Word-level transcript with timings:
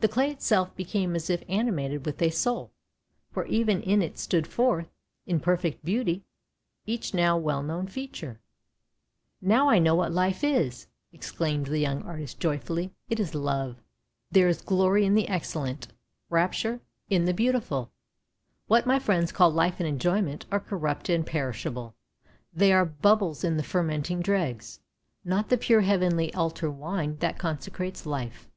The 0.00 0.08
clay 0.08 0.28
itself 0.32 0.74
became 0.74 1.14
as 1.14 1.30
if 1.30 1.44
animated 1.48 2.04
with 2.04 2.20
a 2.20 2.30
soul, 2.30 2.72
for 3.30 3.46
even 3.46 3.80
in 3.82 4.02
it 4.02 4.18
stood 4.18 4.44
forth, 4.44 4.88
in 5.24 5.38
perfect 5.38 5.84
beauty, 5.84 6.24
each 6.84 7.14
now 7.14 7.36
well 7.38 7.62
known 7.62 7.86
feature." 7.86 8.40
Now 9.40 9.68
I 9.68 9.78
know 9.78 9.94
what 9.94 10.10
life 10.12 10.42
is," 10.42 10.88
exclaimed 11.12 11.66
the 11.66 11.78
young 11.78 12.02
artist 12.02 12.40
joyfully; 12.40 12.90
"it 13.08 13.20
is 13.20 13.36
love. 13.36 13.80
There 14.32 14.48
is 14.48 14.62
glory 14.62 15.04
in 15.04 15.14
the 15.14 15.28
excellent; 15.28 15.86
rapture 16.28 16.78
PSYCHE 16.78 17.10
107 17.10 17.16
in 17.16 17.24
the 17.26 17.34
beautiful. 17.34 17.92
What 18.66 18.84
my 18.84 18.98
friends 18.98 19.30
call 19.30 19.52
life 19.52 19.76
and 19.78 19.86
enjoyment 19.86 20.44
are 20.50 20.58
corrupt 20.58 21.08
and 21.08 21.24
perishable— 21.24 21.94
they 22.52 22.72
are 22.72 22.84
bubbles 22.84 23.44
in 23.44 23.56
the 23.56 23.62
fermenting 23.62 24.22
dregs, 24.22 24.80
not 25.24 25.50
the 25.50 25.56
pure 25.56 25.82
heavenly 25.82 26.34
altar 26.34 26.68
wine 26.68 27.16
that 27.18 27.38
consecrates 27.38 28.04
life. 28.06 28.48